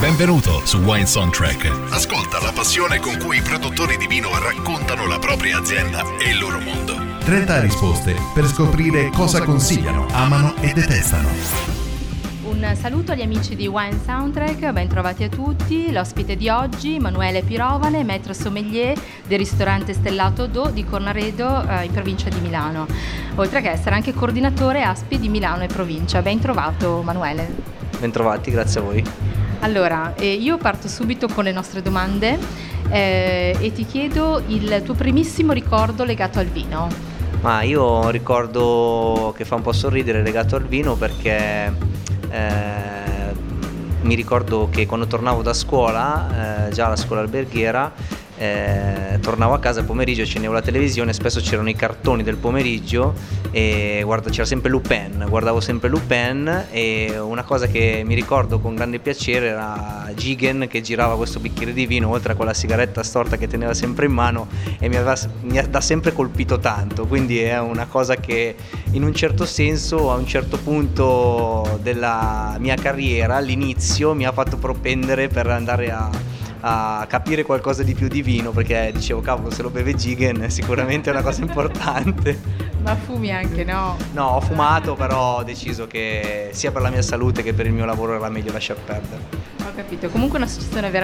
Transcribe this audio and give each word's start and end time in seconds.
Benvenuto 0.00 0.64
su 0.64 0.78
Wine 0.78 1.06
Soundtrack. 1.06 1.90
Ascolta 1.90 2.40
la 2.40 2.52
passione 2.52 3.00
con 3.00 3.18
cui 3.18 3.38
i 3.38 3.42
produttori 3.42 3.96
di 3.96 4.06
vino 4.06 4.28
raccontano 4.38 5.08
la 5.08 5.18
propria 5.18 5.58
azienda 5.58 6.04
e 6.20 6.30
il 6.30 6.38
loro 6.38 6.60
mondo. 6.60 6.94
30 7.24 7.60
risposte 7.60 8.14
per 8.32 8.46
scoprire 8.46 9.10
cosa 9.10 9.42
consigliano, 9.42 10.06
amano 10.12 10.54
e 10.60 10.72
detestano. 10.72 11.28
Un 12.44 12.76
saluto 12.80 13.10
agli 13.10 13.22
amici 13.22 13.56
di 13.56 13.66
Wine 13.66 13.98
Soundtrack, 14.04 14.70
ben 14.70 14.86
trovati 14.86 15.24
a 15.24 15.28
tutti. 15.28 15.90
L'ospite 15.90 16.36
di 16.36 16.48
oggi, 16.48 16.94
Emanuele 16.94 17.42
Pirovane, 17.42 18.04
maître 18.04 18.34
sommelier 18.34 18.96
del 19.26 19.38
ristorante 19.38 19.94
Stellato 19.94 20.46
Do 20.46 20.70
di 20.70 20.84
Cornaredo 20.84 21.68
eh, 21.68 21.86
in 21.86 21.90
provincia 21.90 22.28
di 22.28 22.38
Milano, 22.38 22.86
oltre 23.34 23.60
che 23.60 23.70
essere 23.70 23.96
anche 23.96 24.14
coordinatore 24.14 24.80
ASPI 24.80 25.18
di 25.18 25.28
Milano 25.28 25.64
e 25.64 25.66
provincia. 25.66 26.22
Ben 26.22 26.38
trovato 26.38 27.00
Emanuele. 27.00 27.52
Bentrovati, 27.98 28.52
grazie 28.52 28.78
a 28.78 28.82
voi. 28.84 29.04
Allora, 29.60 30.14
eh, 30.14 30.32
io 30.32 30.56
parto 30.56 30.86
subito 30.86 31.26
con 31.26 31.44
le 31.44 31.52
nostre 31.52 31.82
domande 31.82 32.38
eh, 32.90 33.56
e 33.58 33.72
ti 33.72 33.84
chiedo 33.84 34.42
il 34.46 34.82
tuo 34.84 34.94
primissimo 34.94 35.52
ricordo 35.52 36.04
legato 36.04 36.38
al 36.38 36.46
vino. 36.46 36.88
Ma 37.40 37.62
io 37.62 37.82
ho 37.82 38.04
un 38.04 38.10
ricordo 38.10 39.32
che 39.36 39.44
fa 39.44 39.56
un 39.56 39.62
po' 39.62 39.72
sorridere 39.72 40.22
legato 40.22 40.56
al 40.56 40.64
vino 40.64 40.94
perché 40.94 41.72
eh, 42.30 42.98
mi 44.02 44.14
ricordo 44.14 44.68
che 44.70 44.86
quando 44.86 45.06
tornavo 45.06 45.42
da 45.42 45.52
scuola, 45.52 46.68
eh, 46.68 46.72
già 46.72 46.86
alla 46.86 46.96
scuola 46.96 47.22
alberghiera, 47.22 47.92
eh, 48.38 49.18
tornavo 49.20 49.54
a 49.54 49.58
casa 49.58 49.80
il 49.80 49.86
pomeriggio, 49.86 50.22
accendevo 50.22 50.52
la 50.52 50.62
televisione, 50.62 51.12
spesso 51.12 51.40
c'erano 51.40 51.68
i 51.68 51.74
cartoni 51.74 52.22
del 52.22 52.36
pomeriggio 52.36 53.14
e 53.50 54.02
guarda, 54.04 54.30
c'era 54.30 54.44
sempre 54.44 54.70
Lupin, 54.70 55.26
guardavo 55.28 55.60
sempre 55.60 55.88
Lupin 55.88 56.66
e 56.70 57.18
una 57.18 57.42
cosa 57.42 57.66
che 57.66 58.02
mi 58.04 58.14
ricordo 58.14 58.60
con 58.60 58.76
grande 58.76 59.00
piacere 59.00 59.48
era 59.48 60.10
Gigen 60.14 60.66
che 60.68 60.80
girava 60.80 61.16
questo 61.16 61.40
bicchiere 61.40 61.72
di 61.72 61.86
vino 61.86 62.08
oltre 62.10 62.32
a 62.32 62.36
quella 62.36 62.54
sigaretta 62.54 63.02
storta 63.02 63.36
che 63.36 63.48
teneva 63.48 63.74
sempre 63.74 64.06
in 64.06 64.12
mano 64.12 64.46
e 64.78 64.88
mi, 64.88 64.96
aveva, 64.96 65.16
mi 65.42 65.58
ha 65.58 65.80
sempre 65.80 66.12
colpito 66.12 66.58
tanto, 66.58 67.06
quindi 67.06 67.40
è 67.40 67.58
una 67.58 67.86
cosa 67.86 68.16
che 68.16 68.54
in 68.92 69.02
un 69.02 69.14
certo 69.14 69.46
senso 69.46 70.12
a 70.12 70.14
un 70.14 70.26
certo 70.26 70.58
punto 70.58 71.78
della 71.82 72.56
mia 72.60 72.76
carriera 72.76 73.36
all'inizio 73.36 74.14
mi 74.14 74.26
ha 74.26 74.32
fatto 74.32 74.56
propendere 74.56 75.28
per 75.28 75.48
andare 75.48 75.90
a 75.90 76.27
a 76.60 77.06
capire 77.08 77.42
qualcosa 77.42 77.82
di 77.82 77.94
più 77.94 78.08
di 78.08 78.22
vino 78.22 78.50
perché 78.50 78.90
dicevo 78.92 79.20
cavolo 79.20 79.50
se 79.50 79.62
lo 79.62 79.70
beve 79.70 79.94
Gigen 79.94 80.50
sicuramente 80.50 81.10
è 81.10 81.12
una 81.12 81.22
cosa 81.22 81.42
importante. 81.42 82.66
Ma 82.82 82.94
fumi 82.94 83.30
anche, 83.32 83.64
no? 83.64 83.96
No, 84.12 84.24
ho 84.24 84.40
fumato 84.40 84.94
però 84.94 85.38
ho 85.38 85.42
deciso 85.42 85.86
che 85.86 86.50
sia 86.52 86.70
per 86.70 86.82
la 86.82 86.90
mia 86.90 87.02
salute 87.02 87.42
che 87.42 87.52
per 87.52 87.66
il 87.66 87.72
mio 87.72 87.84
lavoro 87.84 88.14
era 88.14 88.28
meglio 88.28 88.52
lasciar 88.52 88.76
perdere. 88.76 89.22
Ho 89.66 89.74
capito, 89.74 90.08
comunque 90.08 90.38
una 90.38 90.48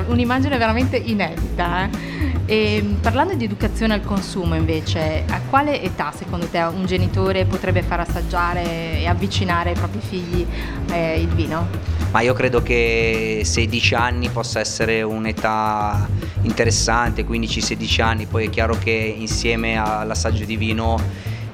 un'immagine 0.06 0.56
veramente 0.56 0.97
inedita. 0.97 1.84
Eh? 1.84 2.24
E, 2.47 2.97
parlando 3.00 3.34
di 3.34 3.44
educazione 3.44 3.94
al 3.94 4.03
consumo 4.03 4.55
invece, 4.55 5.25
a 5.28 5.41
quale 5.49 5.81
età 5.81 6.12
secondo 6.15 6.47
te 6.47 6.60
un 6.60 6.84
genitore 6.84 7.47
potrebbe 7.47 7.82
far 7.82 8.00
assaggiare 8.00 8.99
e 8.99 9.06
avvicinare 9.06 9.71
ai 9.71 9.75
propri 9.75 10.00
figli 10.00 10.47
eh, 10.91 11.21
il 11.21 11.28
vino? 11.28 11.66
Ma 12.10 12.21
io 12.21 12.34
credo 12.34 12.62
che 12.62 13.41
16 13.44 13.94
anni 13.94 14.28
possa 14.28 14.60
essere 14.60 15.00
un'età 15.00 16.06
interessante, 16.43 17.27
15-16 17.27 18.03
anni, 18.03 18.27
poi 18.27 18.47
è 18.47 18.50
chiaro 18.50 18.77
che 18.78 18.91
insieme 18.91 19.78
all'assaggio 19.78 20.44
di 20.44 20.56
vino 20.56 21.00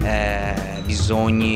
eh, 0.02 0.54
bisogna 0.84 1.46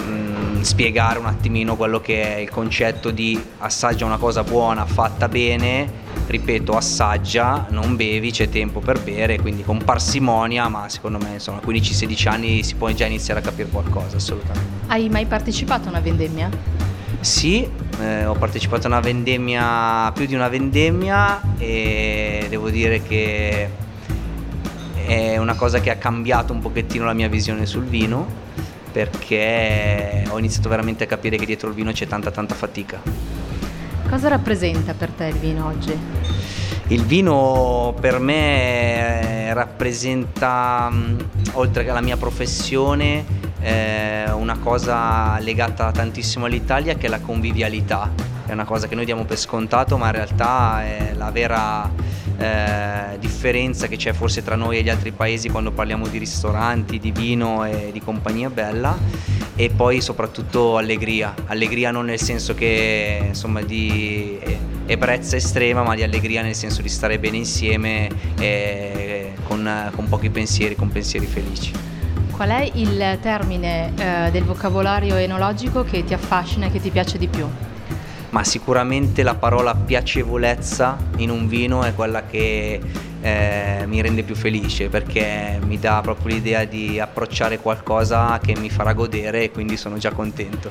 mm, 0.00 0.62
spiegare 0.62 1.18
un 1.18 1.26
attimino 1.26 1.76
quello 1.76 2.00
che 2.00 2.36
è 2.36 2.38
il 2.38 2.48
concetto 2.48 3.10
di 3.10 3.38
assaggia 3.58 4.06
una 4.06 4.16
cosa 4.16 4.42
buona 4.42 4.86
fatta 4.86 5.28
bene 5.28 6.06
ripeto, 6.28 6.76
assaggia, 6.76 7.66
non 7.70 7.96
bevi, 7.96 8.30
c'è 8.30 8.48
tempo 8.48 8.80
per 8.80 9.00
bere, 9.00 9.40
quindi 9.40 9.62
con 9.62 9.82
parsimonia, 9.82 10.68
ma 10.68 10.88
secondo 10.88 11.18
me 11.18 11.34
insomma 11.34 11.60
a 11.62 11.66
15-16 11.66 12.28
anni 12.28 12.62
si 12.62 12.74
può 12.74 12.90
già 12.90 13.06
iniziare 13.06 13.40
a 13.40 13.42
capire 13.42 13.68
qualcosa, 13.68 14.16
assolutamente. 14.16 14.86
Hai 14.88 15.08
mai 15.08 15.24
partecipato 15.24 15.86
a 15.86 15.90
una 15.90 16.00
vendemmia? 16.00 16.50
Sì, 17.20 17.68
eh, 18.00 18.26
ho 18.26 18.34
partecipato 18.34 18.86
a 18.86 18.90
una 18.90 19.00
vendemmia, 19.00 20.12
più 20.12 20.26
di 20.26 20.34
una 20.34 20.48
vendemmia 20.48 21.40
e 21.56 22.46
devo 22.48 22.68
dire 22.68 23.02
che 23.02 23.70
è 25.06 25.38
una 25.38 25.54
cosa 25.54 25.80
che 25.80 25.90
ha 25.90 25.96
cambiato 25.96 26.52
un 26.52 26.60
pochettino 26.60 27.06
la 27.06 27.14
mia 27.14 27.28
visione 27.28 27.64
sul 27.64 27.84
vino 27.84 28.46
perché 28.92 30.24
ho 30.28 30.38
iniziato 30.38 30.68
veramente 30.68 31.04
a 31.04 31.06
capire 31.06 31.36
che 31.36 31.46
dietro 31.46 31.68
il 31.68 31.74
vino 31.74 31.90
c'è 31.92 32.06
tanta 32.06 32.30
tanta 32.30 32.54
fatica. 32.54 33.37
Cosa 34.08 34.28
rappresenta 34.28 34.94
per 34.94 35.10
te 35.10 35.26
il 35.26 35.36
vino 35.36 35.66
oggi? 35.66 35.96
Il 36.88 37.04
vino 37.04 37.94
per 38.00 38.18
me 38.18 39.52
rappresenta, 39.52 40.90
oltre 41.52 41.84
che 41.84 41.92
la 41.92 42.00
mia 42.00 42.16
professione, 42.16 43.22
eh, 43.60 44.30
una 44.30 44.56
cosa 44.58 45.38
legata 45.40 45.92
tantissimo 45.92 46.46
all'Italia 46.46 46.94
che 46.94 47.06
è 47.06 47.10
la 47.10 47.20
convivialità. 47.20 48.10
È 48.46 48.52
una 48.52 48.64
cosa 48.64 48.88
che 48.88 48.94
noi 48.94 49.04
diamo 49.04 49.26
per 49.26 49.38
scontato, 49.38 49.98
ma 49.98 50.06
in 50.06 50.12
realtà 50.12 50.82
è 50.84 51.12
la 51.14 51.30
vera 51.30 51.90
eh, 52.38 53.18
differenza 53.18 53.88
che 53.88 53.96
c'è 53.96 54.14
forse 54.14 54.42
tra 54.42 54.56
noi 54.56 54.78
e 54.78 54.82
gli 54.82 54.88
altri 54.88 55.12
paesi 55.12 55.50
quando 55.50 55.70
parliamo 55.70 56.08
di 56.08 56.16
ristoranti, 56.16 56.98
di 56.98 57.12
vino 57.12 57.66
e 57.66 57.90
di 57.92 58.00
compagnia 58.00 58.48
bella 58.48 59.37
e 59.60 59.70
poi 59.70 60.00
soprattutto 60.00 60.76
allegria, 60.76 61.34
allegria 61.46 61.90
non 61.90 62.04
nel 62.04 62.20
senso 62.20 62.54
che 62.54 63.24
insomma 63.26 63.60
di 63.60 64.38
ebbrezza 64.86 65.34
estrema 65.34 65.82
ma 65.82 65.96
di 65.96 66.04
allegria 66.04 66.42
nel 66.42 66.54
senso 66.54 66.80
di 66.80 66.88
stare 66.88 67.18
bene 67.18 67.38
insieme 67.38 68.08
eh, 68.38 69.32
con, 69.42 69.90
con 69.96 70.08
pochi 70.08 70.30
pensieri, 70.30 70.76
con 70.76 70.90
pensieri 70.90 71.26
felici. 71.26 71.72
Qual 72.30 72.50
è 72.50 72.70
il 72.72 73.18
termine 73.20 73.92
eh, 73.98 74.30
del 74.30 74.44
vocabolario 74.44 75.16
enologico 75.16 75.82
che 75.82 76.04
ti 76.04 76.14
affascina 76.14 76.66
e 76.66 76.70
che 76.70 76.80
ti 76.80 76.90
piace 76.90 77.18
di 77.18 77.26
più? 77.26 77.44
ma 78.30 78.44
sicuramente 78.44 79.22
la 79.22 79.34
parola 79.34 79.74
piacevolezza 79.74 80.98
in 81.16 81.30
un 81.30 81.48
vino 81.48 81.82
è 81.82 81.94
quella 81.94 82.26
che 82.26 82.78
eh, 83.20 83.84
mi 83.86 84.00
rende 84.00 84.22
più 84.22 84.34
felice 84.34 84.88
perché 84.88 85.58
mi 85.64 85.78
dà 85.78 86.00
proprio 86.02 86.34
l'idea 86.34 86.64
di 86.64 87.00
approcciare 87.00 87.58
qualcosa 87.58 88.38
che 88.42 88.56
mi 88.58 88.70
farà 88.70 88.92
godere 88.92 89.44
e 89.44 89.50
quindi 89.50 89.76
sono 89.76 89.98
già 89.98 90.12
contento. 90.12 90.70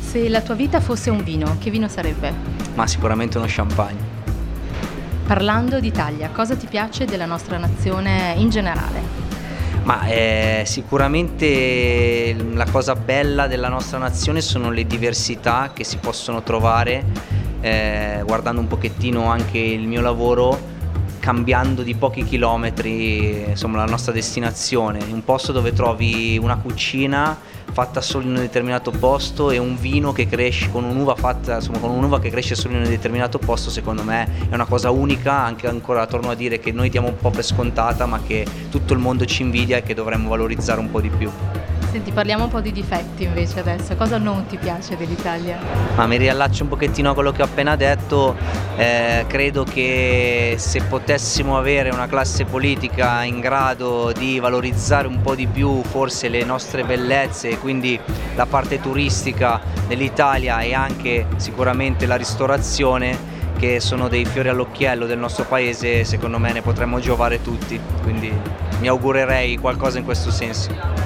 Se 0.00 0.28
la 0.28 0.40
tua 0.40 0.54
vita 0.54 0.80
fosse 0.80 1.10
un 1.10 1.22
vino, 1.22 1.56
che 1.58 1.70
vino 1.70 1.88
sarebbe? 1.88 2.32
Ma 2.74 2.86
sicuramente 2.86 3.38
uno 3.38 3.46
champagne. 3.48 4.18
Parlando 5.26 5.78
d'Italia, 5.78 6.30
cosa 6.30 6.56
ti 6.56 6.66
piace 6.66 7.04
della 7.04 7.26
nostra 7.26 7.56
nazione 7.56 8.34
in 8.36 8.50
generale? 8.50 9.00
Ma 9.84 10.06
eh, 10.08 10.62
sicuramente 10.66 12.34
la 12.52 12.66
cosa 12.70 12.94
bella 12.96 13.46
della 13.46 13.68
nostra 13.68 13.98
nazione 13.98 14.40
sono 14.40 14.70
le 14.70 14.86
diversità 14.86 15.70
che 15.72 15.84
si 15.84 15.96
possono 15.98 16.42
trovare 16.42 17.04
eh, 17.60 18.22
guardando 18.24 18.60
un 18.60 18.66
pochettino 18.66 19.26
anche 19.26 19.58
il 19.58 19.86
mio 19.86 20.00
lavoro 20.00 20.69
cambiando 21.30 21.84
di 21.84 21.94
pochi 21.94 22.24
chilometri 22.24 23.44
insomma, 23.50 23.76
la 23.76 23.84
nostra 23.84 24.10
destinazione, 24.10 24.98
un 25.12 25.22
posto 25.22 25.52
dove 25.52 25.72
trovi 25.72 26.36
una 26.42 26.56
cucina 26.56 27.38
fatta 27.70 28.00
solo 28.00 28.24
in 28.24 28.30
un 28.30 28.40
determinato 28.40 28.90
posto 28.90 29.52
e 29.52 29.58
un 29.58 29.78
vino 29.78 30.10
che 30.10 30.26
cresce 30.26 30.70
con 30.72 30.82
un'uva 30.82 31.14
fatta, 31.14 31.54
insomma, 31.54 31.78
con 31.78 31.90
un'uva 31.90 32.18
che 32.18 32.30
cresce 32.30 32.56
solo 32.56 32.74
in 32.74 32.82
un 32.82 32.88
determinato 32.88 33.38
posto, 33.38 33.70
secondo 33.70 34.02
me 34.02 34.48
è 34.50 34.54
una 34.54 34.66
cosa 34.66 34.90
unica, 34.90 35.32
anche 35.32 35.68
ancora 35.68 36.04
torno 36.08 36.30
a 36.30 36.34
dire 36.34 36.58
che 36.58 36.72
noi 36.72 36.88
diamo 36.88 37.06
un 37.06 37.16
po' 37.16 37.30
per 37.30 37.44
scontata, 37.44 38.06
ma 38.06 38.20
che 38.26 38.44
tutto 38.68 38.92
il 38.92 38.98
mondo 38.98 39.24
ci 39.24 39.42
invidia 39.42 39.76
e 39.76 39.84
che 39.84 39.94
dovremmo 39.94 40.30
valorizzare 40.30 40.80
un 40.80 40.90
po' 40.90 41.00
di 41.00 41.10
più. 41.10 41.30
Senti, 41.90 42.12
parliamo 42.12 42.44
un 42.44 42.50
po' 42.50 42.60
di 42.60 42.70
difetti 42.70 43.24
invece 43.24 43.58
adesso. 43.58 43.96
Cosa 43.96 44.16
non 44.16 44.46
ti 44.46 44.56
piace 44.56 44.96
dell'Italia? 44.96 45.58
Ma 45.96 46.06
mi 46.06 46.18
riallaccio 46.18 46.62
un 46.62 46.68
pochettino 46.68 47.10
a 47.10 47.14
quello 47.14 47.32
che 47.32 47.42
ho 47.42 47.46
appena 47.46 47.74
detto. 47.74 48.36
Eh, 48.76 49.24
credo 49.26 49.64
che 49.64 50.54
se 50.56 50.82
potessimo 50.82 51.58
avere 51.58 51.90
una 51.90 52.06
classe 52.06 52.44
politica 52.44 53.24
in 53.24 53.40
grado 53.40 54.12
di 54.16 54.38
valorizzare 54.38 55.08
un 55.08 55.20
po' 55.20 55.34
di 55.34 55.48
più 55.48 55.82
forse 55.82 56.28
le 56.28 56.44
nostre 56.44 56.84
bellezze, 56.84 57.58
quindi 57.58 57.98
la 58.36 58.46
parte 58.46 58.80
turistica 58.80 59.60
dell'Italia 59.88 60.60
e 60.60 60.72
anche 60.72 61.26
sicuramente 61.38 62.06
la 62.06 62.14
ristorazione, 62.14 63.18
che 63.58 63.80
sono 63.80 64.06
dei 64.06 64.24
fiori 64.24 64.48
all'occhiello 64.48 65.06
del 65.06 65.18
nostro 65.18 65.44
paese, 65.44 66.04
secondo 66.04 66.38
me 66.38 66.52
ne 66.52 66.62
potremmo 66.62 67.00
giovare 67.00 67.42
tutti. 67.42 67.80
Quindi 68.00 68.32
mi 68.78 68.86
augurerei 68.86 69.56
qualcosa 69.56 69.98
in 69.98 70.04
questo 70.04 70.30
senso. 70.30 70.99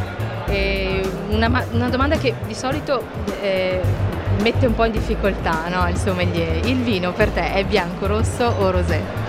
Una, 1.29 1.65
una, 1.73 1.89
domanda 1.89 2.17
che 2.17 2.35
di 2.47 2.55
solito 2.55 3.03
eh, 3.41 3.81
mette 4.41 4.67
un 4.67 4.75
po' 4.75 4.85
in 4.85 4.93
difficoltà 4.93 5.69
no? 5.69 5.89
il 5.89 5.97
sommelier. 5.97 6.67
Il 6.67 6.83
vino 6.83 7.13
per 7.13 7.31
te 7.31 7.53
è 7.55 7.65
bianco, 7.65 8.07
rosso 8.07 8.45
o 8.45 8.71
rosé? 8.71 9.23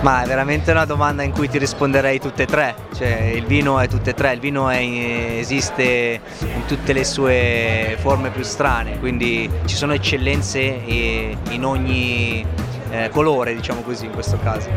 Ma 0.00 0.22
è 0.22 0.26
veramente 0.26 0.70
una 0.70 0.84
domanda 0.84 1.24
in 1.24 1.32
cui 1.32 1.48
ti 1.48 1.58
risponderei 1.58 2.20
tutte 2.20 2.44
e 2.44 2.46
tre, 2.46 2.74
cioè 2.94 3.32
il 3.34 3.44
vino 3.44 3.80
è 3.80 3.88
tutte 3.88 4.10
e 4.10 4.14
tre, 4.14 4.32
il 4.32 4.38
vino 4.38 4.68
è, 4.68 4.78
esiste 4.78 6.20
in 6.40 6.66
tutte 6.68 6.92
le 6.92 7.02
sue 7.02 7.96
forme 7.98 8.30
più 8.30 8.44
strane, 8.44 9.00
quindi 9.00 9.50
ci 9.64 9.74
sono 9.74 9.94
eccellenze 9.94 10.60
in 10.60 11.64
ogni 11.64 12.46
eh, 12.90 13.08
colore, 13.10 13.56
diciamo 13.56 13.80
così 13.80 14.04
in 14.04 14.12
questo 14.12 14.38
caso. 14.40 14.68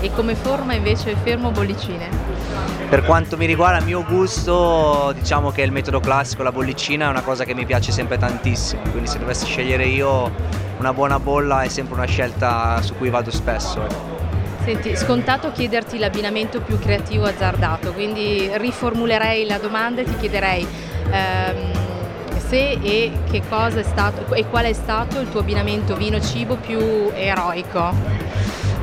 E 0.00 0.12
come 0.12 0.34
forma 0.36 0.74
invece 0.74 1.16
fermo 1.22 1.50
bollicine? 1.50 2.08
Per 2.88 3.02
quanto 3.04 3.36
mi 3.36 3.46
riguarda, 3.46 3.78
a 3.78 3.84
mio 3.84 4.04
gusto, 4.04 5.12
diciamo 5.18 5.50
che 5.50 5.62
il 5.62 5.72
metodo 5.72 5.98
classico, 5.98 6.42
la 6.42 6.52
bollicina, 6.52 7.06
è 7.06 7.08
una 7.08 7.22
cosa 7.22 7.44
che 7.44 7.54
mi 7.54 7.66
piace 7.66 7.90
sempre 7.90 8.16
tantissimo, 8.16 8.82
quindi 8.90 9.08
se 9.08 9.18
dovessi 9.18 9.46
scegliere 9.46 9.86
io 9.86 10.30
una 10.78 10.92
buona 10.92 11.18
bolla 11.18 11.62
è 11.62 11.68
sempre 11.68 11.94
una 11.94 12.06
scelta 12.06 12.80
su 12.80 12.94
cui 12.94 13.10
vado 13.10 13.30
spesso. 13.32 13.82
Ecco. 13.82 14.16
Senti, 14.64 14.96
scontato 14.96 15.50
chiederti 15.50 15.98
l'abbinamento 15.98 16.60
più 16.60 16.78
creativo 16.78 17.24
azzardato, 17.24 17.92
quindi 17.92 18.50
riformulerei 18.52 19.46
la 19.46 19.58
domanda 19.58 20.02
e 20.02 20.04
ti 20.04 20.16
chiederei 20.16 20.66
ehm, 21.10 21.72
se 22.36 22.78
e 22.80 23.12
che 23.30 23.42
cosa 23.48 23.80
è 23.80 23.82
stato 23.82 24.32
e 24.34 24.46
qual 24.46 24.66
è 24.66 24.72
stato 24.72 25.20
il 25.20 25.28
tuo 25.30 25.40
abbinamento 25.40 25.96
vino-cibo 25.96 26.56
più 26.56 27.10
eroico. 27.12 28.27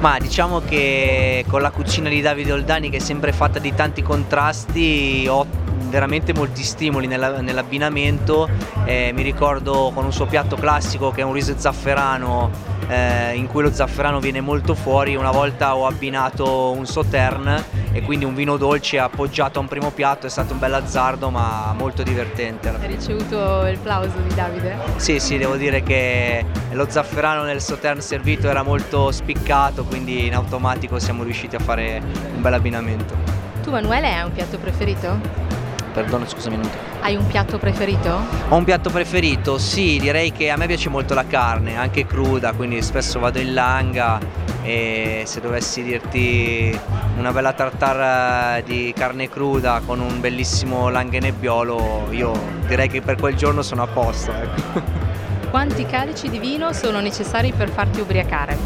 Ma 0.06 0.20
diciamo 0.20 0.60
che 0.60 1.44
con 1.48 1.64
la 1.64 1.72
cucina 1.72 2.10
di 2.10 2.22
Davide 2.22 2.52
Oldani 2.52 2.92
che 2.92 2.98
è 2.98 3.00
sempre 3.00 3.32
fatta 3.34 3.58
di 3.58 3.74
tanti 3.74 4.04
contrasti 4.04 5.26
ho 5.28 5.48
veramente 5.90 6.32
molti 6.32 6.62
stimoli 6.62 7.08
nella, 7.08 7.42
nell'abbinamento, 7.42 8.48
eh, 8.86 9.10
mi 9.16 9.24
ricordo 9.24 9.92
con 9.96 10.06
un 10.06 10.14
suo 10.14 10.28
piatto 10.28 10.58
classico 10.58 11.10
che 11.10 11.22
è 11.22 11.24
un 11.24 11.34
riso 11.34 11.56
zafferano 11.58 12.52
eh, 12.88 13.34
in 13.34 13.48
cui 13.48 13.64
lo 13.64 13.74
zafferano 13.74 14.20
viene 14.20 14.42
molto 14.42 14.76
fuori, 14.76 15.16
una 15.16 15.32
volta 15.32 15.76
ho 15.76 15.88
abbinato 15.88 16.70
un 16.70 16.86
sautern 16.86 17.64
e 17.96 18.02
quindi 18.02 18.26
un 18.26 18.36
vino 18.36 18.58
dolce 18.58 19.00
appoggiato 19.00 19.60
a 19.60 19.62
un 19.62 19.70
primo 19.70 19.90
piatto, 19.90 20.28
è 20.28 20.30
stato 20.30 20.52
un 20.52 20.60
bel 20.60 20.74
azzardo 20.74 21.30
ma 21.30 21.74
molto 21.78 22.04
divertente. 22.04 22.68
Hai 22.68 22.88
ricevuto 22.88 23.66
il 23.68 23.78
plauso 23.78 24.18
di 24.18 24.36
Davide? 24.36 24.76
Sì, 24.98 25.18
sì, 25.22 25.38
devo 25.38 25.56
dire 25.56 25.82
che 25.82 26.46
lo 26.72 26.90
zafferano 26.90 27.44
nel 27.44 27.62
sautern 27.62 28.02
servito 28.02 28.50
era 28.50 28.64
molto 28.64 29.12
spiccato, 29.12 29.86
quindi 29.86 30.26
in 30.26 30.36
automatico 30.36 31.00
siamo 31.00 31.24
riusciti 31.24 31.56
a 31.56 31.60
fare 31.60 32.02
un 32.36 32.42
bel 32.42 32.54
abbinamento. 32.54 33.16
Tu 33.64 33.72
Manuele 33.72 34.14
hai 34.14 34.26
un 34.26 34.34
piatto 34.34 34.58
preferito? 34.58 35.45
Perdono, 35.96 36.28
scusami. 36.28 36.60
Hai 37.00 37.16
un 37.16 37.26
piatto 37.26 37.58
preferito? 37.58 38.20
Ho 38.50 38.56
un 38.58 38.66
piatto 38.66 38.90
preferito, 38.90 39.58
sì, 39.58 39.98
direi 39.98 40.34
che 40.34 40.50
a 40.50 40.58
me 40.58 40.68
piace 40.68 40.90
molto 40.90 41.14
la 41.14 41.26
carne, 41.26 41.78
anche 41.78 42.06
cruda, 42.06 42.52
quindi 42.52 42.82
spesso 42.82 43.18
vado 43.18 43.40
in 43.40 43.54
langa 43.54 44.20
e 44.62 45.24
se 45.26 45.40
dovessi 45.40 45.84
dirti 45.84 46.78
una 47.18 47.32
bella 47.32 47.54
tartare 47.54 48.62
di 48.64 48.92
carne 48.94 49.30
cruda 49.30 49.82
con 49.86 50.02
un 50.02 50.20
bellissimo 50.20 50.90
langhe 50.90 51.22
nebbiolo, 51.22 52.08
io 52.10 52.34
direi 52.68 52.90
che 52.90 53.00
per 53.00 53.16
quel 53.16 53.36
giorno 53.36 53.62
sono 53.62 53.84
a 53.84 53.88
posto. 53.88 54.34
Ecco. 54.34 54.82
Quanti 55.50 55.86
calici 55.86 56.30
di 56.30 56.40
vino 56.40 56.74
sono 56.74 57.00
necessari 57.00 57.54
per 57.54 57.70
farti 57.70 58.02
ubriacare? 58.02 58.58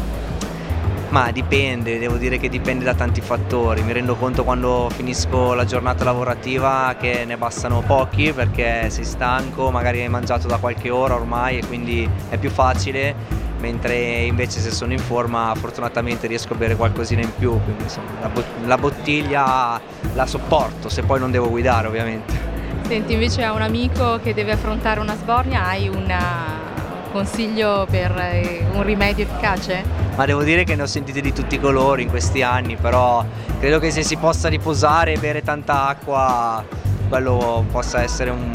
Ma 1.10 1.32
dipende, 1.32 1.98
devo 1.98 2.16
dire 2.18 2.38
che 2.38 2.48
dipende 2.48 2.84
da 2.84 2.94
tanti 2.94 3.20
fattori. 3.20 3.82
Mi 3.82 3.92
rendo 3.92 4.14
conto 4.14 4.44
quando 4.44 4.88
finisco 4.94 5.54
la 5.54 5.64
giornata 5.64 6.04
lavorativa 6.04 6.94
che 7.00 7.24
ne 7.24 7.36
bastano 7.36 7.82
pochi 7.84 8.32
perché 8.32 8.88
sei 8.90 9.02
stanco, 9.02 9.72
magari 9.72 10.02
hai 10.02 10.08
mangiato 10.08 10.46
da 10.46 10.58
qualche 10.58 10.88
ora 10.88 11.16
ormai 11.16 11.58
e 11.58 11.66
quindi 11.66 12.08
è 12.28 12.38
più 12.38 12.48
facile, 12.48 13.12
mentre 13.58 14.20
invece 14.20 14.60
se 14.60 14.70
sono 14.70 14.92
in 14.92 15.00
forma 15.00 15.52
fortunatamente 15.56 16.28
riesco 16.28 16.52
a 16.52 16.56
bere 16.56 16.76
qualcosina 16.76 17.22
in 17.22 17.32
più, 17.36 17.60
quindi 17.60 17.82
insomma, 17.82 18.10
la, 18.20 18.28
bot- 18.28 18.66
la 18.66 18.78
bottiglia 18.78 19.80
la 20.14 20.26
sopporto 20.26 20.88
se 20.88 21.02
poi 21.02 21.18
non 21.18 21.32
devo 21.32 21.48
guidare 21.48 21.88
ovviamente. 21.88 22.38
Senti, 22.86 23.14
invece 23.14 23.42
a 23.42 23.52
un 23.52 23.62
amico 23.62 24.20
che 24.22 24.32
deve 24.32 24.52
affrontare 24.52 25.00
una 25.00 25.16
sbornia 25.16 25.66
hai 25.66 25.88
una 25.88 26.68
consiglio 27.10 27.86
per 27.90 28.16
eh, 28.16 28.64
un 28.72 28.84
rimedio 28.84 29.24
efficace? 29.24 30.09
Ma 30.20 30.26
devo 30.26 30.42
dire 30.42 30.64
che 30.64 30.74
ne 30.74 30.82
ho 30.82 30.86
sentite 30.86 31.22
di 31.22 31.32
tutti 31.32 31.54
i 31.54 31.58
colori 31.58 32.02
in 32.02 32.10
questi 32.10 32.42
anni, 32.42 32.76
però 32.76 33.24
credo 33.58 33.78
che 33.78 33.90
se 33.90 34.02
si 34.02 34.18
possa 34.18 34.50
riposare 34.50 35.14
e 35.14 35.18
bere 35.18 35.40
tanta 35.40 35.86
acqua, 35.86 36.62
quello 37.08 37.64
possa 37.72 38.02
essere 38.02 38.28
un, 38.28 38.50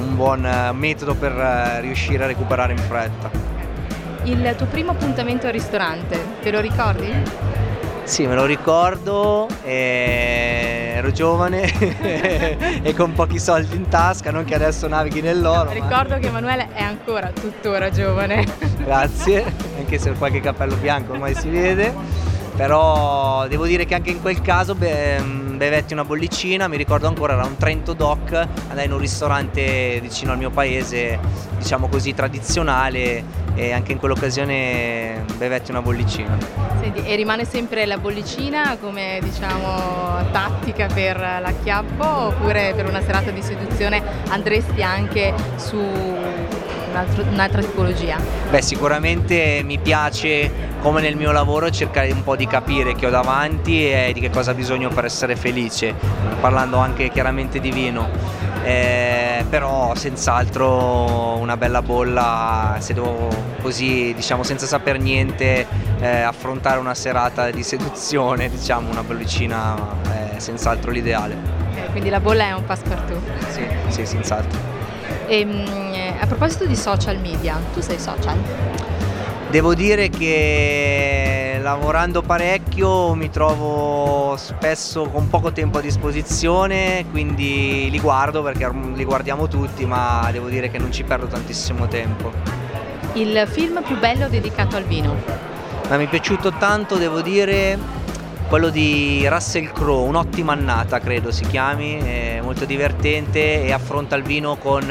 un 0.00 0.16
buon 0.16 0.44
eh, 0.44 0.70
metodo 0.72 1.14
per 1.14 1.32
eh, 1.32 1.80
riuscire 1.80 2.24
a 2.24 2.26
recuperare 2.26 2.72
in 2.72 2.78
fretta. 2.78 3.30
Il 4.24 4.54
tuo 4.54 4.66
primo 4.66 4.90
appuntamento 4.90 5.46
al 5.46 5.54
ristorante, 5.54 6.22
te 6.42 6.50
lo 6.50 6.60
ricordi? 6.60 7.10
Sì, 8.02 8.26
me 8.26 8.34
lo 8.34 8.44
ricordo, 8.44 9.48
eh, 9.64 10.92
ero 10.96 11.10
giovane 11.10 11.72
e 12.82 12.94
con 12.94 13.14
pochi 13.14 13.38
soldi 13.38 13.76
in 13.76 13.88
tasca, 13.88 14.30
non 14.30 14.44
che 14.44 14.54
adesso 14.54 14.86
navighi 14.86 15.22
nell'oro. 15.22 15.70
Ricordo 15.70 16.10
ma... 16.10 16.18
che 16.18 16.26
Emanuele 16.26 16.68
è 16.74 16.82
ancora 16.82 17.30
tuttora 17.30 17.88
giovane. 17.88 18.67
Grazie, 18.88 19.44
anche 19.76 19.98
se 19.98 20.08
ho 20.08 20.14
qualche 20.14 20.40
cappello 20.40 20.74
bianco 20.76 21.12
ormai 21.12 21.34
si 21.34 21.50
vede, 21.50 21.94
però 22.56 23.46
devo 23.46 23.66
dire 23.66 23.84
che 23.84 23.94
anche 23.94 24.08
in 24.08 24.22
quel 24.22 24.40
caso 24.40 24.74
beh, 24.74 25.20
bevetti 25.56 25.92
una 25.92 26.06
bollicina, 26.06 26.68
mi 26.68 26.78
ricordo 26.78 27.06
ancora 27.06 27.34
era 27.34 27.44
un 27.44 27.58
Trento 27.58 27.92
Doc, 27.92 28.32
andai 28.68 28.86
in 28.86 28.92
un 28.92 28.98
ristorante 28.98 29.98
vicino 30.00 30.32
al 30.32 30.38
mio 30.38 30.48
paese, 30.48 31.18
diciamo 31.58 31.88
così 31.88 32.14
tradizionale 32.14 33.22
e 33.54 33.72
anche 33.72 33.92
in 33.92 33.98
quell'occasione 33.98 35.22
bevetti 35.36 35.70
una 35.70 35.82
bollicina. 35.82 36.38
Senti, 36.80 37.04
e 37.04 37.14
rimane 37.14 37.44
sempre 37.44 37.84
la 37.84 37.98
bollicina 37.98 38.78
come 38.80 39.18
diciamo 39.20 40.30
tattica 40.32 40.86
per 40.86 41.18
l'acchiappo 41.18 42.06
oppure 42.06 42.72
per 42.74 42.86
una 42.86 43.02
serata 43.02 43.30
di 43.32 43.42
seduzione 43.42 44.02
andresti 44.30 44.82
anche 44.82 45.34
su 45.56 45.76
un'altra 47.30 47.60
tipologia? 47.60 48.16
Beh 48.50 48.62
sicuramente 48.62 49.62
mi 49.64 49.78
piace 49.78 50.50
come 50.80 51.00
nel 51.00 51.16
mio 51.16 51.32
lavoro 51.32 51.70
cercare 51.70 52.10
un 52.10 52.22
po' 52.22 52.36
di 52.36 52.46
capire 52.46 52.94
che 52.94 53.06
ho 53.06 53.10
davanti 53.10 53.90
e 53.90 54.12
di 54.12 54.20
che 54.20 54.30
cosa 54.30 54.52
ha 54.52 54.54
bisogno 54.54 54.88
per 54.88 55.04
essere 55.04 55.36
felice, 55.36 55.94
parlando 56.40 56.78
anche 56.78 57.10
chiaramente 57.10 57.60
di 57.60 57.70
vino. 57.70 58.08
Eh, 58.64 59.44
però 59.48 59.94
senz'altro 59.94 61.36
una 61.38 61.56
bella 61.56 61.80
bolla 61.80 62.76
se 62.80 62.92
devo 62.92 63.28
così 63.62 64.12
diciamo 64.14 64.42
senza 64.42 64.66
saper 64.66 64.98
niente 64.98 65.66
eh, 66.00 66.20
affrontare 66.20 66.78
una 66.78 66.94
serata 66.94 67.50
di 67.50 67.62
seduzione 67.62 68.50
diciamo 68.50 68.90
una 68.90 69.02
bollicina 69.02 69.74
è 70.34 70.38
senz'altro 70.38 70.90
l'ideale. 70.90 71.36
Quindi 71.90 72.10
la 72.10 72.20
bolla 72.20 72.48
è 72.48 72.52
un 72.52 72.64
passepartout. 72.64 73.22
Sì, 73.50 73.62
sì 73.88 74.06
senz'altro. 74.06 74.58
E, 75.26 75.40
ehm, 75.40 75.87
a 76.20 76.26
proposito 76.26 76.66
di 76.66 76.76
social 76.76 77.18
media 77.18 77.60
tu 77.72 77.80
sei 77.80 77.98
social? 77.98 78.38
devo 79.50 79.74
dire 79.74 80.10
che 80.10 81.58
lavorando 81.62 82.20
parecchio 82.20 83.14
mi 83.14 83.30
trovo 83.30 84.36
spesso 84.36 85.08
con 85.08 85.28
poco 85.28 85.52
tempo 85.52 85.78
a 85.78 85.80
disposizione, 85.80 87.06
quindi 87.10 87.88
li 87.90 88.00
guardo 88.00 88.42
perché 88.42 88.70
li 88.94 89.04
guardiamo 89.04 89.48
tutti, 89.48 89.86
ma 89.86 90.28
devo 90.30 90.48
dire 90.48 90.70
che 90.70 90.78
non 90.78 90.92
ci 90.92 91.02
perdo 91.02 91.26
tantissimo 91.26 91.88
tempo. 91.88 92.30
Il 93.14 93.46
film 93.50 93.82
più 93.82 93.98
bello 93.98 94.28
dedicato 94.28 94.76
al 94.76 94.84
vino? 94.84 95.16
Ma 95.88 95.96
mi 95.96 96.04
è 96.04 96.08
piaciuto 96.08 96.52
tanto, 96.52 96.96
devo 96.96 97.22
dire, 97.22 97.78
quello 98.48 98.68
di 98.68 99.26
Russell 99.26 99.72
Crowe, 99.72 100.06
un'ottima 100.06 100.52
annata 100.52 101.00
credo 101.00 101.30
si 101.30 101.46
chiami, 101.46 101.98
è 101.98 102.40
molto 102.42 102.66
divertente 102.66 103.64
e 103.64 103.72
affronta 103.72 104.14
il 104.14 104.22
vino 104.22 104.56
con 104.56 104.84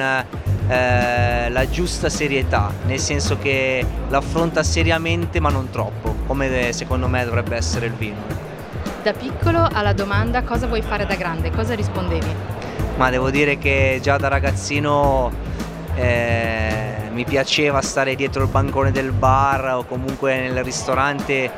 eh, 0.68 1.50
la 1.50 1.70
giusta 1.70 2.10
serietà, 2.10 2.72
nel 2.86 3.00
senso 3.00 3.38
che 3.38 3.86
l'affronta 4.10 4.64
seriamente 4.64 5.40
ma 5.40 5.50
non 5.50 5.70
troppo, 5.70 6.16
come 6.26 6.72
secondo 6.74 7.08
me 7.08 7.24
dovrebbe 7.24 7.56
essere 7.56 7.86
il 7.86 7.94
vino. 7.94 8.20
Da 9.04 9.14
piccolo 9.14 9.68
alla 9.72 9.94
domanda 9.94 10.44
cosa 10.44 10.68
vuoi 10.68 10.82
fare 10.82 11.06
da 11.06 11.16
grande, 11.16 11.52
cosa 11.52 11.74
rispondevi? 11.74 12.36
Ma 12.98 13.10
devo 13.10 13.30
dire 13.30 13.58
che 13.58 14.00
già 14.02 14.18
da 14.18 14.28
ragazzino 14.28 15.32
eh, 15.96 17.10
mi 17.12 17.24
piaceva 17.24 17.82
stare 17.82 18.16
dietro 18.16 18.44
il 18.44 18.50
bancone 18.50 18.92
del 18.92 19.12
bar 19.12 19.76
o 19.76 19.86
comunque 19.86 20.50
nel 20.50 20.64
ristorante 20.64 21.50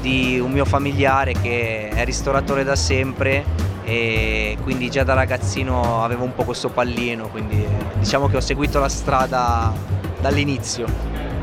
di 0.00 0.38
un 0.40 0.50
mio 0.50 0.64
familiare 0.64 1.32
che 1.32 1.88
è 1.88 2.04
ristoratore 2.04 2.64
da 2.64 2.76
sempre 2.76 3.44
e 3.88 4.58
quindi 4.62 4.90
già 4.90 5.02
da 5.02 5.14
ragazzino 5.14 6.04
avevo 6.04 6.24
un 6.24 6.34
po' 6.34 6.44
questo 6.44 6.68
pallino, 6.68 7.28
quindi 7.28 7.66
diciamo 7.98 8.28
che 8.28 8.36
ho 8.36 8.40
seguito 8.40 8.78
la 8.78 8.88
strada 8.90 9.72
dall'inizio. 10.20 10.86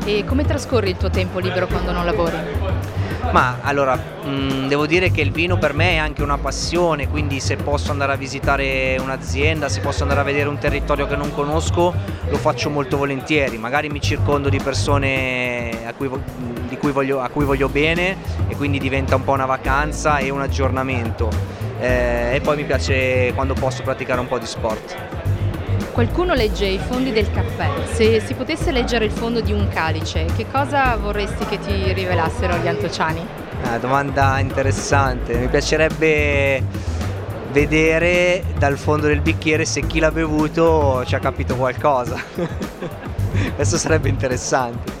E 0.04 0.22
come 0.24 0.44
trascorri 0.44 0.90
il 0.90 0.96
tuo 0.96 1.10
tempo 1.10 1.40
libero 1.40 1.66
quando 1.66 1.90
non 1.90 2.04
lavori? 2.04 2.36
Ma 3.32 3.58
allora, 3.62 3.96
mh, 3.96 4.28
mm, 4.28 4.68
devo 4.68 4.86
dire 4.86 5.10
che 5.10 5.22
il 5.22 5.32
vino 5.32 5.58
per 5.58 5.74
me 5.74 5.94
è 5.94 5.96
anche 5.96 6.22
una 6.22 6.38
passione, 6.38 7.08
quindi 7.08 7.40
se 7.40 7.56
posso 7.56 7.90
andare 7.90 8.12
a 8.12 8.16
visitare 8.16 8.96
un'azienda, 9.00 9.68
se 9.68 9.80
posso 9.80 10.02
andare 10.02 10.20
a 10.20 10.22
vedere 10.22 10.48
un 10.48 10.58
territorio 10.58 11.08
che 11.08 11.16
non 11.16 11.32
conosco, 11.32 11.92
lo 12.28 12.36
faccio 12.36 12.70
molto 12.70 12.96
volentieri. 12.96 13.58
Magari 13.58 13.88
mi 13.88 14.00
circondo 14.00 14.48
di 14.48 14.60
persone 14.62 15.75
cui, 15.92 16.10
cui 16.78 16.92
voglio, 16.92 17.20
a 17.20 17.28
cui 17.28 17.44
voglio 17.44 17.68
bene 17.68 18.16
e 18.48 18.56
quindi 18.56 18.78
diventa 18.78 19.16
un 19.16 19.24
po' 19.24 19.32
una 19.32 19.46
vacanza 19.46 20.18
e 20.18 20.30
un 20.30 20.40
aggiornamento. 20.40 21.30
Eh, 21.78 22.36
e 22.36 22.40
poi 22.40 22.56
mi 22.56 22.64
piace 22.64 23.32
quando 23.34 23.54
posso 23.54 23.82
praticare 23.82 24.20
un 24.20 24.28
po' 24.28 24.38
di 24.38 24.46
sport. 24.46 24.96
Qualcuno 25.92 26.34
legge 26.34 26.66
i 26.66 26.78
fondi 26.78 27.10
del 27.10 27.30
caffè. 27.30 27.70
Se 27.92 28.20
si 28.20 28.34
potesse 28.34 28.70
leggere 28.70 29.06
il 29.06 29.10
fondo 29.10 29.40
di 29.40 29.52
un 29.52 29.68
calice, 29.68 30.26
che 30.36 30.46
cosa 30.50 30.94
vorresti 30.96 31.46
che 31.46 31.58
ti 31.58 31.92
rivelassero 31.92 32.56
gli 32.58 32.68
antociani? 32.68 33.26
Ah, 33.62 33.78
domanda 33.78 34.38
interessante. 34.38 35.34
Mi 35.38 35.48
piacerebbe 35.48 36.62
vedere 37.50 38.44
dal 38.58 38.76
fondo 38.76 39.06
del 39.06 39.22
bicchiere 39.22 39.64
se 39.64 39.86
chi 39.86 39.98
l'ha 39.98 40.10
bevuto 40.10 41.02
ci 41.06 41.14
ha 41.14 41.18
capito 41.18 41.56
qualcosa. 41.56 42.22
Questo 43.56 43.78
sarebbe 43.78 44.10
interessante. 44.10 44.95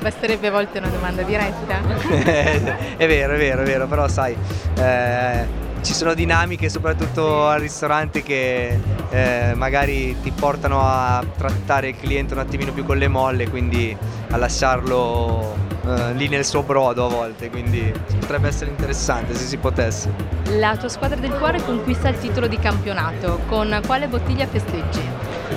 Basterebbe 0.00 0.48
a 0.48 0.50
volte 0.50 0.78
una 0.78 0.88
domanda 0.88 1.22
diretta. 1.22 1.80
è 2.96 3.06
vero, 3.06 3.34
è 3.34 3.38
vero, 3.38 3.62
è 3.62 3.64
vero, 3.64 3.86
però 3.86 4.08
sai, 4.08 4.36
eh, 4.78 5.46
ci 5.82 5.94
sono 5.94 6.14
dinamiche 6.14 6.68
soprattutto 6.68 7.46
al 7.46 7.60
ristorante 7.60 8.22
che 8.22 8.78
eh, 9.10 9.52
magari 9.54 10.20
ti 10.20 10.30
portano 10.32 10.80
a 10.82 11.24
trattare 11.36 11.90
il 11.90 11.96
cliente 11.96 12.34
un 12.34 12.40
attimino 12.40 12.72
più 12.72 12.84
con 12.84 12.98
le 12.98 13.08
molle, 13.08 13.48
quindi 13.48 13.96
a 14.30 14.36
lasciarlo 14.36 15.54
eh, 15.86 16.12
lì 16.14 16.28
nel 16.28 16.44
suo 16.44 16.62
brodo 16.62 17.06
a 17.06 17.08
volte, 17.08 17.50
quindi 17.50 17.92
potrebbe 18.18 18.48
essere 18.48 18.70
interessante 18.70 19.34
se 19.34 19.44
si 19.44 19.56
potesse. 19.56 20.12
La 20.58 20.76
tua 20.76 20.88
squadra 20.88 21.18
del 21.18 21.32
cuore 21.32 21.62
conquista 21.64 22.08
il 22.08 22.18
titolo 22.18 22.48
di 22.48 22.58
campionato, 22.58 23.40
con 23.46 23.80
quale 23.86 24.08
bottiglia 24.08 24.46
festeggi? 24.46 25.00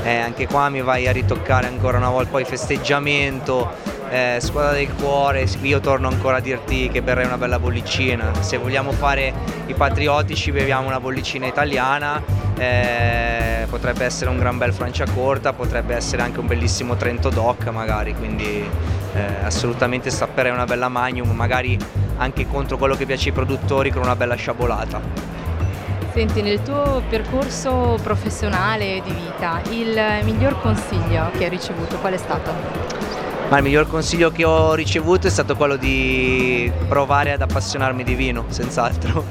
Eh, 0.03 0.17
anche 0.17 0.45
qua 0.45 0.69
mi 0.69 0.81
vai 0.81 1.07
a 1.07 1.11
ritoccare 1.11 1.65
ancora 1.65 1.97
una 1.97 2.09
volta 2.09 2.29
poi 2.29 2.45
festeggiamento 2.45 3.97
eh, 4.09 4.37
squadra 4.41 4.71
del 4.73 4.93
cuore, 4.93 5.47
io 5.61 5.79
torno 5.79 6.07
ancora 6.07 6.37
a 6.37 6.39
dirti 6.39 6.89
che 6.89 7.01
berrei 7.01 7.25
una 7.25 7.37
bella 7.37 7.59
bollicina, 7.59 8.31
se 8.41 8.57
vogliamo 8.57 8.91
fare 8.91 9.33
i 9.67 9.73
patriottici 9.73 10.51
beviamo 10.51 10.87
una 10.87 10.99
bollicina 10.99 11.45
italiana, 11.45 12.21
eh, 12.57 13.65
potrebbe 13.69 14.05
essere 14.05 14.29
un 14.29 14.37
gran 14.37 14.57
bel 14.57 14.73
Franciacorta, 14.73 15.53
potrebbe 15.53 15.95
essere 15.95 16.21
anche 16.21 16.39
un 16.39 16.47
bellissimo 16.47 16.95
Trento 16.95 17.29
Doc 17.29 17.67
magari, 17.67 18.15
quindi 18.15 18.67
eh, 19.13 19.43
assolutamente 19.43 20.09
stapperei 20.09 20.51
una 20.51 20.65
bella 20.65 20.89
Magnum, 20.89 21.29
magari 21.31 21.77
anche 22.17 22.47
contro 22.47 22.77
quello 22.77 22.95
che 22.95 23.05
piace 23.05 23.29
ai 23.29 23.33
produttori 23.35 23.91
con 23.91 24.01
una 24.01 24.15
bella 24.15 24.35
sciabolata. 24.35 25.37
Senti, 26.11 26.41
nel 26.41 26.61
tuo 26.63 27.03
percorso 27.07 27.97
professionale 28.01 29.01
di 29.05 29.11
vita, 29.11 29.61
il 29.69 30.23
miglior 30.23 30.59
consiglio 30.59 31.29
che 31.37 31.43
hai 31.45 31.49
ricevuto 31.49 31.97
qual 31.97 32.13
è 32.13 32.17
stato? 32.17 32.98
Ma 33.49 33.57
il 33.57 33.63
miglior 33.63 33.87
consiglio 33.87 34.31
che 34.31 34.43
ho 34.43 34.75
ricevuto 34.75 35.25
è 35.25 35.29
stato 35.31 35.55
quello 35.55 35.75
di 35.75 36.71
provare 36.87 37.31
ad 37.31 37.41
appassionarmi 37.41 38.03
di 38.03 38.13
vino, 38.13 38.45
senz'altro. 38.49 39.25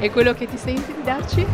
E 0.00 0.10
quello 0.10 0.34
che 0.34 0.46
ti 0.48 0.56
senti 0.56 0.92
di 0.92 1.02
darci? 1.04 1.46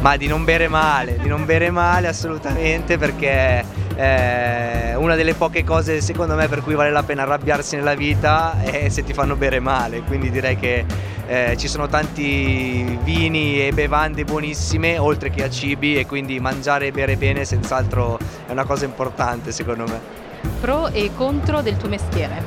Ma 0.00 0.16
di 0.16 0.26
non 0.26 0.44
bere 0.44 0.66
male, 0.68 1.18
di 1.18 1.28
non 1.28 1.44
bere 1.44 1.70
male 1.70 2.08
assolutamente 2.08 2.96
perché 2.96 3.62
eh, 3.96 4.94
una 4.94 5.14
delle 5.14 5.34
poche 5.34 5.62
cose 5.62 6.00
secondo 6.00 6.34
me 6.36 6.48
per 6.48 6.62
cui 6.62 6.74
vale 6.74 6.90
la 6.90 7.02
pena 7.02 7.22
arrabbiarsi 7.22 7.76
nella 7.76 7.94
vita 7.94 8.58
è 8.62 8.88
se 8.88 9.04
ti 9.04 9.12
fanno 9.12 9.36
bere 9.36 9.60
male, 9.60 10.00
quindi 10.00 10.30
direi 10.30 10.56
che 10.56 10.86
eh, 11.26 11.54
ci 11.58 11.68
sono 11.68 11.86
tanti 11.86 12.98
vini 13.02 13.66
e 13.66 13.72
bevande 13.72 14.24
buonissime 14.24 14.96
oltre 14.96 15.28
che 15.28 15.44
a 15.44 15.50
cibi 15.50 15.98
e 15.98 16.06
quindi 16.06 16.40
mangiare 16.40 16.86
e 16.86 16.92
bere 16.92 17.16
bene 17.16 17.44
senz'altro 17.44 18.18
è 18.46 18.52
una 18.52 18.64
cosa 18.64 18.86
importante 18.86 19.52
secondo 19.52 19.84
me. 19.84 20.29
Pro 20.60 20.88
e 20.88 21.10
contro 21.14 21.62
del 21.62 21.76
tuo 21.76 21.88
mestiere? 21.88 22.42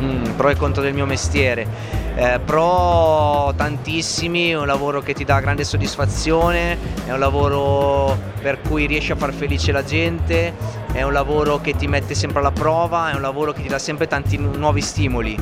Mm, 0.00 0.24
pro 0.36 0.48
e 0.48 0.56
contro 0.56 0.82
del 0.82 0.94
mio 0.94 1.06
mestiere. 1.06 1.66
Eh, 2.14 2.40
pro 2.44 3.52
tantissimi, 3.56 4.50
è 4.50 4.58
un 4.58 4.66
lavoro 4.66 5.00
che 5.00 5.12
ti 5.12 5.24
dà 5.24 5.40
grande 5.40 5.64
soddisfazione, 5.64 6.76
è 7.06 7.12
un 7.12 7.18
lavoro 7.18 8.18
per 8.40 8.60
cui 8.60 8.86
riesci 8.86 9.12
a 9.12 9.16
far 9.16 9.32
felice 9.32 9.72
la 9.72 9.84
gente, 9.84 10.54
è 10.92 11.02
un 11.02 11.12
lavoro 11.12 11.60
che 11.60 11.74
ti 11.76 11.86
mette 11.86 12.14
sempre 12.14 12.40
alla 12.40 12.50
prova, 12.50 13.10
è 13.10 13.14
un 13.14 13.20
lavoro 13.20 13.52
che 13.52 13.62
ti 13.62 13.68
dà 13.68 13.78
sempre 13.78 14.06
tanti 14.06 14.38
nuovi 14.38 14.80
stimoli. 14.80 15.36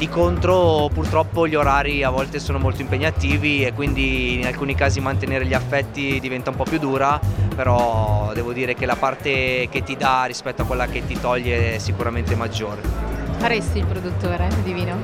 Di 0.00 0.08
contro 0.08 0.88
purtroppo 0.90 1.46
gli 1.46 1.54
orari 1.54 2.02
a 2.02 2.08
volte 2.08 2.38
sono 2.38 2.58
molto 2.58 2.80
impegnativi 2.80 3.66
e 3.66 3.74
quindi 3.74 4.38
in 4.38 4.46
alcuni 4.46 4.74
casi 4.74 4.98
mantenere 4.98 5.44
gli 5.44 5.52
affetti 5.52 6.18
diventa 6.20 6.48
un 6.48 6.56
po' 6.56 6.62
più 6.62 6.78
dura, 6.78 7.20
però 7.54 8.30
devo 8.32 8.54
dire 8.54 8.72
che 8.72 8.86
la 8.86 8.96
parte 8.96 9.68
che 9.70 9.82
ti 9.82 9.98
dà 9.98 10.24
rispetto 10.24 10.62
a 10.62 10.64
quella 10.64 10.86
che 10.86 11.04
ti 11.04 11.20
toglie 11.20 11.74
è 11.74 11.78
sicuramente 11.78 12.34
maggiore. 12.34 12.80
Faresti 13.36 13.76
il 13.76 13.84
produttore 13.84 14.48
di 14.64 14.72
vino? 14.72 14.96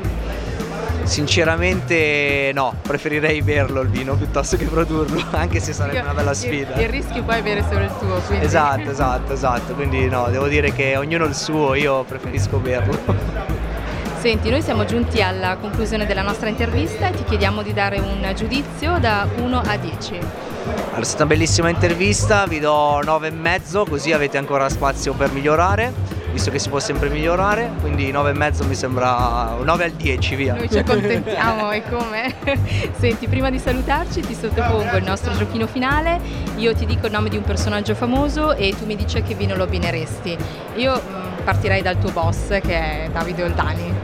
Sinceramente 1.03 2.53
no, 2.55 2.75
preferirei 2.81 3.43
berlo 3.43 3.83
il 3.83 3.91
vino 3.91 4.15
piuttosto 4.15 4.57
che 4.57 4.65
produrlo, 4.65 5.23
anche 5.37 5.61
se 5.61 5.75
sarebbe 5.75 6.01
una 6.01 6.15
bella 6.15 6.33
sfida. 6.33 6.75
Il, 6.77 6.81
il 6.81 6.89
rischio 6.89 7.23
poi 7.23 7.41
è 7.41 7.43
bere 7.43 7.63
solo 7.69 7.85
il 7.85 7.93
tuo. 7.99 8.19
Quindi. 8.27 8.47
Esatto, 8.47 8.89
esatto, 8.89 9.35
esatto, 9.35 9.75
quindi 9.75 10.09
no, 10.09 10.29
devo 10.31 10.49
dire 10.49 10.73
che 10.73 10.97
ognuno 10.97 11.27
il 11.27 11.35
suo, 11.35 11.75
io 11.75 12.03
preferisco 12.05 12.57
berlo. 12.57 13.36
Senti, 14.27 14.51
noi 14.51 14.61
siamo 14.61 14.85
giunti 14.85 15.23
alla 15.23 15.57
conclusione 15.57 16.05
della 16.05 16.23
nostra 16.23 16.49
intervista 16.49 17.07
e 17.07 17.13
ti 17.13 17.23
chiediamo 17.23 17.63
di 17.63 17.73
dare 17.73 18.01
un 18.01 18.29
giudizio 18.35 18.99
da 18.99 19.25
1 19.37 19.61
a 19.65 19.77
10. 19.77 20.15
Allora, 20.15 20.99
è 20.99 21.05
stata 21.05 21.23
una 21.23 21.33
bellissima 21.33 21.69
intervista, 21.69 22.45
vi 22.45 22.59
do 22.59 22.99
9,5 23.03 23.89
così 23.89 24.11
avete 24.11 24.37
ancora 24.37 24.69
spazio 24.69 25.13
per 25.13 25.31
migliorare, 25.31 25.93
visto 26.33 26.51
che 26.51 26.59
si 26.59 26.69
può 26.69 26.81
sempre 26.81 27.09
migliorare, 27.09 27.71
quindi 27.81 28.11
9,5 28.11 28.67
mi 28.67 28.75
sembra 28.75 29.59
9 29.63 29.85
al 29.85 29.93
10 29.93 30.35
via. 30.35 30.55
Noi 30.55 30.69
ci 30.69 30.79
accontentiamo 30.79 31.71
e 31.71 31.85
come? 31.89 32.35
Senti, 32.99 33.29
prima 33.29 33.49
di 33.51 33.61
salutarci 33.61 34.23
ti 34.23 34.35
sottopongo 34.35 34.97
il 34.97 35.05
nostro 35.05 35.37
giochino 35.37 35.69
finale, 35.69 36.19
io 36.57 36.75
ti 36.75 36.85
dico 36.85 37.07
il 37.07 37.13
nome 37.13 37.29
di 37.29 37.37
un 37.37 37.45
personaggio 37.45 37.95
famoso 37.95 38.57
e 38.57 38.75
tu 38.77 38.87
mi 38.87 38.97
dici 38.97 39.23
che 39.23 39.37
vino 39.37 39.55
lo 39.55 39.63
abbineresti. 39.63 40.37
Io 40.75 41.01
mm, 41.01 41.36
partirei 41.47 41.81
dal 41.81 41.97
tuo 41.99 42.11
boss 42.11 42.49
che 42.61 43.05
è 43.05 43.09
Davide 43.13 43.45
Oldani. 43.45 43.95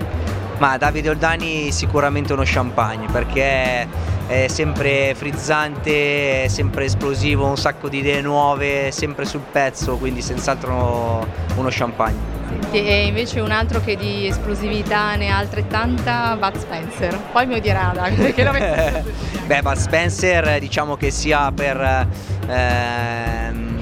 Ma 0.59 0.77
Davide 0.77 1.09
Oldani 1.09 1.73
sicuramente 1.73 2.33
uno 2.33 2.45
champagne 2.45 3.09
perché 3.11 3.89
è 4.29 4.47
sempre 4.47 5.13
frizzante, 5.17 6.45
è 6.45 6.49
sempre 6.49 6.85
esplosivo, 6.85 7.45
un 7.45 7.57
sacco 7.57 7.89
di 7.89 7.99
idee 7.99 8.21
nuove, 8.21 8.93
sempre 8.93 9.25
sul 9.25 9.41
pezzo, 9.41 9.97
quindi 9.97 10.23
senz'altro 10.23 11.27
uno 11.57 11.69
champagne. 11.69 12.31
E 12.71 13.07
invece 13.09 13.41
un 13.41 13.51
altro 13.51 13.81
che 13.81 13.97
di 13.97 14.29
esplosività 14.29 15.17
ne 15.17 15.31
ha 15.31 15.39
altrettanta, 15.39 16.37
Bud 16.39 16.57
Spencer. 16.57 17.19
Poi 17.33 17.45
mi 17.47 17.55
odierà 17.55 17.93
perché 18.15 18.45
lo 18.45 18.53
Beh, 19.47 19.63
Bud 19.63 19.77
Spencer 19.77 20.61
diciamo 20.61 20.97
che 20.97 21.11
sia 21.11 21.51
per 21.51 22.07
ehm, 22.47 23.81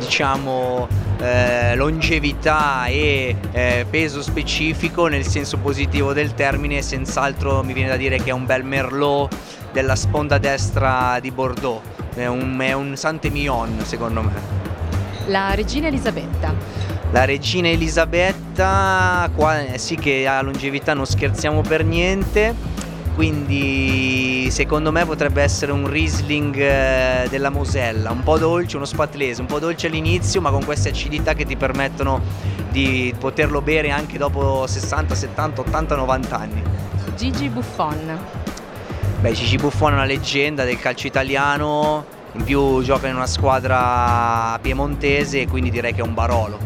diciamo 0.00 0.99
eh, 1.20 1.74
longevità 1.76 2.86
e 2.86 3.36
eh, 3.52 3.86
peso 3.88 4.22
specifico 4.22 5.06
nel 5.06 5.26
senso 5.26 5.58
positivo 5.58 6.12
del 6.12 6.34
termine, 6.34 6.80
senz'altro 6.82 7.62
mi 7.62 7.72
viene 7.72 7.90
da 7.90 7.96
dire 7.96 8.16
che 8.16 8.30
è 8.30 8.32
un 8.32 8.46
bel 8.46 8.64
merlot 8.64 9.34
della 9.72 9.96
sponda 9.96 10.38
destra 10.38 11.18
di 11.20 11.30
Bordeaux, 11.30 11.80
è 12.14 12.26
un, 12.26 12.58
è 12.60 12.72
un 12.72 12.96
Saint-Emilion 12.96 13.80
secondo 13.84 14.22
me. 14.22 14.32
La 15.26 15.54
regina 15.54 15.88
Elisabetta. 15.88 16.54
La 17.12 17.24
regina 17.24 17.68
Elisabetta, 17.68 19.28
qua 19.34 19.60
eh, 19.60 19.78
sì 19.78 19.96
che 19.96 20.26
ha 20.26 20.40
longevità, 20.42 20.94
non 20.94 21.06
scherziamo 21.06 21.60
per 21.60 21.84
niente, 21.84 22.54
quindi 23.20 24.48
secondo 24.50 24.90
me 24.90 25.04
potrebbe 25.04 25.42
essere 25.42 25.72
un 25.72 25.86
Riesling 25.86 26.56
eh, 26.56 27.26
della 27.28 27.50
Mosella, 27.50 28.10
un 28.12 28.22
po' 28.22 28.38
dolce, 28.38 28.76
uno 28.76 28.86
spatlese, 28.86 29.42
un 29.42 29.46
po' 29.46 29.58
dolce 29.58 29.88
all'inizio 29.88 30.40
ma 30.40 30.50
con 30.50 30.64
queste 30.64 30.88
acidità 30.88 31.34
che 31.34 31.44
ti 31.44 31.54
permettono 31.54 32.18
di 32.70 33.14
poterlo 33.18 33.60
bere 33.60 33.90
anche 33.90 34.16
dopo 34.16 34.66
60, 34.66 35.14
70, 35.14 35.60
80, 35.60 35.96
90 35.96 36.38
anni. 36.38 36.62
Gigi 37.14 37.50
Buffon. 37.50 38.18
Beh, 39.20 39.32
Gigi 39.32 39.58
Buffon 39.58 39.90
è 39.90 39.94
una 39.96 40.06
leggenda 40.06 40.64
del 40.64 40.78
calcio 40.78 41.06
italiano, 41.06 42.06
in 42.32 42.44
più 42.44 42.82
gioca 42.82 43.06
in 43.06 43.16
una 43.16 43.26
squadra 43.26 44.58
piemontese 44.62 45.42
e 45.42 45.46
quindi 45.46 45.68
direi 45.68 45.92
che 45.92 46.00
è 46.00 46.04
un 46.04 46.14
Barolo. 46.14 46.58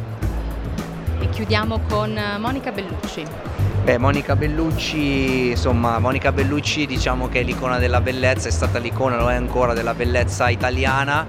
E 1.18 1.28
chiudiamo 1.30 1.80
con 1.88 2.16
Monica 2.38 2.70
Bellucci. 2.70 3.54
Beh, 3.84 3.98
Monica 3.98 4.34
Bellucci, 4.34 5.50
insomma, 5.50 5.98
Monica 5.98 6.32
Bellucci 6.32 6.86
diciamo 6.86 7.28
che 7.28 7.40
è 7.40 7.42
l'icona 7.42 7.78
della 7.78 8.00
bellezza, 8.00 8.48
è 8.48 8.50
stata 8.50 8.78
l'icona, 8.78 9.18
lo 9.18 9.30
è 9.30 9.34
ancora, 9.34 9.74
della 9.74 9.92
bellezza 9.92 10.48
italiana 10.48 11.26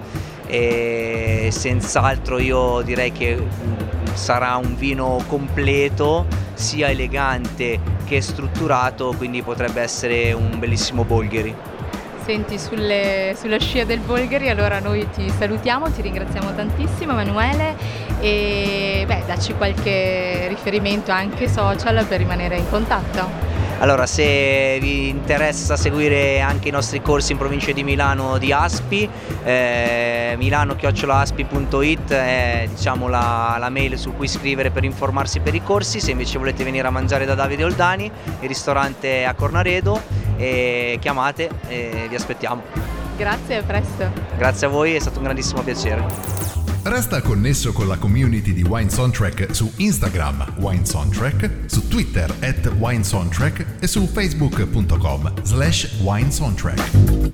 e 0.47 1.49
senz'altro 1.51 2.39
io 2.39 2.79
direi 2.81 3.11
che 3.11 3.45
sarà 4.13 4.55
un 4.55 4.77
vino 4.77 5.21
completo, 5.27 6.27
sia 6.53 6.89
elegante 6.89 7.77
che 8.05 8.21
strutturato, 8.21 9.13
quindi 9.17 9.41
potrebbe 9.41 9.81
essere 9.81 10.31
un 10.31 10.57
bellissimo 10.57 11.03
Bolgheri. 11.03 11.53
Senti, 12.23 12.57
sulle, 12.57 13.35
sulla 13.37 13.59
scia 13.59 13.83
del 13.83 13.99
Bolgheri, 13.99 14.49
allora 14.49 14.79
noi 14.79 15.05
ti 15.13 15.29
salutiamo, 15.29 15.91
ti 15.91 16.01
ringraziamo 16.01 16.55
tantissimo 16.55 17.11
Emanuele 17.11 17.75
e 18.25 19.03
beh, 19.05 19.23
dacci 19.27 19.53
qualche 19.53 20.47
riferimento 20.47 21.11
anche 21.11 21.47
social 21.47 22.03
per 22.05 22.17
rimanere 22.17 22.57
in 22.57 22.67
contatto. 22.67 23.53
Allora, 23.79 24.07
se 24.07 24.79
vi 24.79 25.09
interessa 25.09 25.75
seguire 25.75 26.39
anche 26.39 26.69
i 26.69 26.71
nostri 26.71 27.01
corsi 27.01 27.33
in 27.33 27.37
provincia 27.37 27.71
di 27.71 27.83
Milano 27.83 28.39
di 28.39 28.51
Aspi, 28.51 29.07
eh, 29.43 30.33
milano-aspi.it 30.37 32.13
è 32.13 32.67
diciamo, 32.73 33.09
la, 33.09 33.57
la, 33.59 33.69
mail 33.69 33.95
su 33.97 34.15
cui 34.15 34.27
scrivere 34.27 34.71
per 34.71 34.85
informarsi 34.85 35.39
per 35.41 35.53
i 35.53 35.61
corsi. 35.61 35.99
Se 35.99 36.09
invece 36.09 36.39
volete 36.39 36.63
venire 36.63 36.87
a 36.87 36.91
mangiare 36.91 37.25
da 37.25 37.35
Davide 37.35 37.65
Oldani, 37.65 38.09
il 38.39 38.47
ristorante 38.47 39.21
è 39.21 39.23
a 39.25 39.35
Cornaredo, 39.35 40.01
e 40.37 40.97
chiamate 40.99 41.49
e 41.67 42.07
vi 42.09 42.15
aspettiamo. 42.15 42.63
Grazie, 43.17 43.57
a 43.57 43.61
presto. 43.61 44.09
Grazie 44.35 44.65
a 44.65 44.69
voi, 44.69 44.95
è 44.95 44.99
stato 44.99 45.17
un 45.17 45.25
grandissimo 45.25 45.61
piacere. 45.61 46.64
Resta 46.87 47.19
connesso 47.19 47.73
con 47.73 47.87
la 47.87 47.97
community 47.97 48.53
di 48.53 48.61
Wine 48.61 48.91
Soundtrack 48.91 49.55
su 49.55 49.71
Instagram 49.77 50.57
Wine 50.59 50.85
Soundtrack, 50.85 51.63
su 51.65 51.87
Twitter 51.87 52.31
at 52.41 52.63
Wine 52.77 53.03
Soundtrack 53.03 53.77
e 53.81 53.87
su 53.87 54.05
facebook.com 54.05 55.33
slash 55.41 55.99
Wine 56.03 56.29
Soundtrack. 56.29 57.33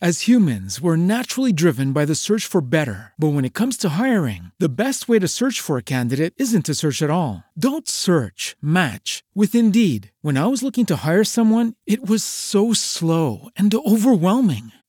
As 0.00 0.28
humans, 0.28 0.80
we're 0.80 0.96
naturally 0.96 1.52
driven 1.52 1.92
by 1.92 2.04
the 2.04 2.14
search 2.14 2.46
for 2.46 2.60
better. 2.60 3.12
But 3.18 3.32
when 3.34 3.44
it 3.44 3.54
comes 3.54 3.76
to 3.78 3.90
hiring, 3.90 4.50
the 4.58 4.68
best 4.68 5.08
way 5.08 5.18
to 5.18 5.26
search 5.26 5.60
for 5.60 5.76
a 5.76 5.82
candidate 5.82 6.34
isn't 6.38 6.64
to 6.66 6.74
search 6.74 7.02
at 7.02 7.10
all. 7.10 7.42
Don't 7.58 7.88
search, 7.88 8.56
match 8.60 9.24
with 9.34 9.54
Indeed. 9.54 10.12
When 10.20 10.36
I 10.36 10.46
was 10.46 10.62
looking 10.62 10.86
to 10.86 11.02
hire 11.06 11.24
someone, 11.24 11.74
it 11.86 12.04
was 12.04 12.22
so 12.22 12.72
slow 12.72 13.48
and 13.56 13.72
overwhelming. 13.74 14.72